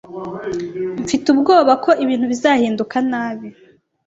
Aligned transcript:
Mfite 1.03 1.25
ubwoba 1.33 1.71
ko 1.83 1.91
ibintu 2.03 2.25
bizahinduka 2.31 2.97
nabi. 3.09 3.49